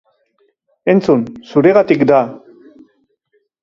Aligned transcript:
Entzun, 0.93 1.23
zuregatik 1.53 2.05
da! 2.15 2.25